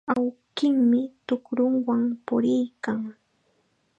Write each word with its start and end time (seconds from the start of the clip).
Awkinmi 0.13 0.99
tukrunwan 1.27 2.01
puriykan. 2.25 2.99